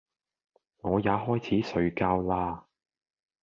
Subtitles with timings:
[0.79, 2.65] 我也開始睡覺啦！